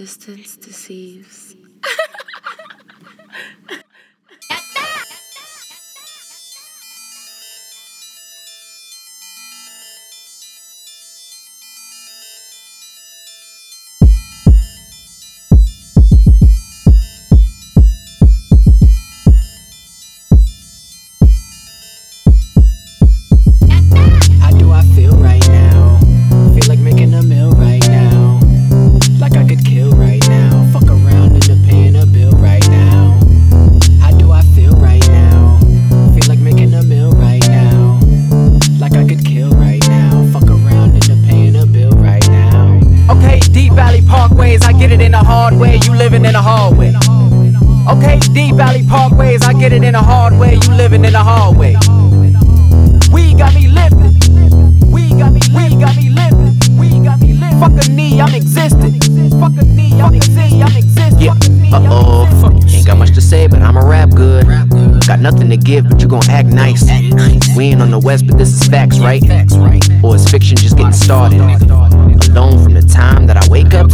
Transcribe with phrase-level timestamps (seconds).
[0.00, 1.54] Distance deceives.
[48.32, 50.54] Deep Valley Parkways, I get it in a hard way.
[50.54, 51.74] You living in a hallway.
[53.12, 54.14] We got me lifted.
[54.86, 56.78] We got me, we got me lifted.
[56.78, 57.58] We got me lifted.
[57.58, 59.00] Fuck a knee, I'm existing.
[59.40, 60.62] Fuck a knee, I'm existing.
[60.62, 61.20] I'm existing.
[61.20, 61.32] Yeah,
[61.72, 62.60] uh oh.
[62.68, 64.46] Ain't got much to say, but I'ma rap good.
[65.06, 66.84] Got nothing to give, but you gon' act nice.
[67.56, 69.22] We ain't on the west, but this is facts, right?
[70.04, 71.40] Or is fiction just getting started?
[71.40, 72.79] Alone from the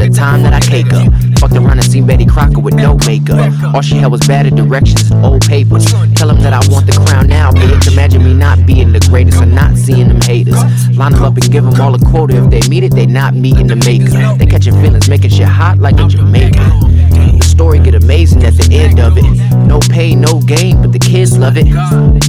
[0.00, 1.12] the time that I cake up.
[1.38, 3.52] Fucked around and seen Betty Crocker with no makeup.
[3.74, 5.84] All she had was bad directions and old papers.
[6.14, 7.92] Tell them that I want the crown now, bitch.
[7.92, 10.60] Imagine me not being the greatest or not seeing them haters.
[10.96, 12.42] Line them up and give them all a quota.
[12.42, 14.36] If they meet it, they not meeting the maker.
[14.36, 17.38] They catching feelings, making shit hot like a Jamaican.
[17.38, 19.24] The story get amazing at the end of it.
[19.66, 21.66] No pay, no gain, but the kids love it.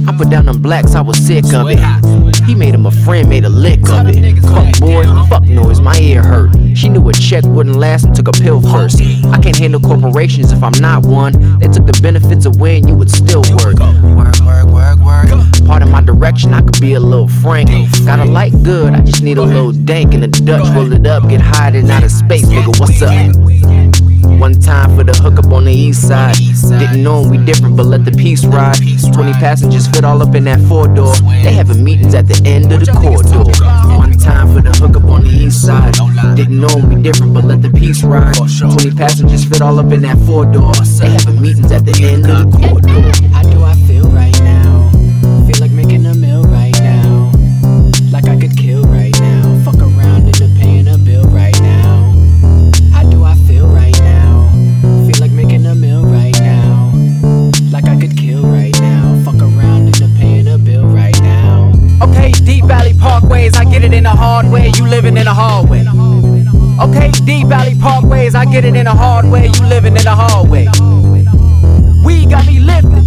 [0.08, 1.80] I put down them blacks, I was sick of it.
[2.44, 4.38] He made him a friend, made a lick of it.
[4.42, 4.71] Fuck
[6.82, 9.00] She knew a check wouldn't last and took a pill first.
[9.26, 11.60] I can't handle corporations if I'm not one.
[11.60, 13.78] They took the benefits away and you would still work.
[13.78, 15.64] Work, work, work, work.
[15.64, 17.70] Part of my direction, I could be a little frank.
[18.04, 20.12] Got a light good, I just need a little dank.
[20.12, 22.76] And the Dutch roll it up, get high and out of space, nigga.
[22.80, 24.40] What's up?
[24.40, 26.34] One time for the hookup on the east side.
[26.80, 28.78] Didn't know we different, but let the peace ride.
[29.14, 31.14] 20 passengers fit all up in that four door.
[31.44, 33.44] They having meetings at the end of the corridor.
[33.96, 35.91] One time for the hookup on the east side.
[36.42, 38.34] Didn't know we different, but let the peace ride.
[38.34, 40.74] 20 passengers fit all up in that four door.
[40.98, 43.14] They having meetings at the end of the corridor.
[43.30, 44.90] How do I feel right now?
[45.46, 47.30] Feel like making a meal right now.
[48.10, 49.62] Like I could kill right now.
[49.62, 52.10] Fuck around end paying a bill right now.
[52.90, 54.50] How do I feel right now?
[55.06, 56.90] Feel like making a meal right now.
[57.70, 59.22] Like I could kill right now.
[59.24, 61.70] Fuck around end paying a bill right now.
[62.02, 64.72] Okay, Deep Valley Parkways, I get it in a hard way.
[64.74, 65.84] You living in a hallway.
[67.24, 69.46] Deep Valley Parkways, I get it in a hard way.
[69.46, 70.66] You living in a hallway.
[72.04, 73.06] We got me lifted.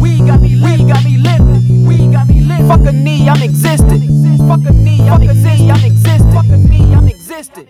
[0.00, 1.86] We got me, we got me lifted.
[1.86, 2.66] We got me lifted.
[2.66, 4.00] Fuck a knee, I'm existing.
[4.48, 6.32] Fuck a knee, I'm existing.
[6.32, 7.68] Fuck a knee, I'm existing.